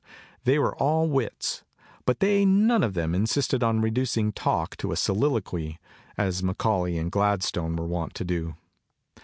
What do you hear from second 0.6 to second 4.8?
all wits, but they none of them insisted on reducing talk